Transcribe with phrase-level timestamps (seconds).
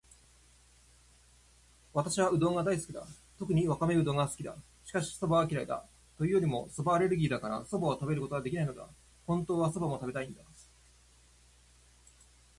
[1.93, 3.05] 私はうどんが大好きだ。
[3.37, 4.57] 特にわかめうどんが好きだ。
[4.83, 5.85] しかし、蕎麦は嫌いだ。
[6.17, 8.87] というよりも蕎麦アレルギーだから、蕎麦を食べることができないのだ。
[9.27, 10.41] 本当は蕎麦も食べたいんだ。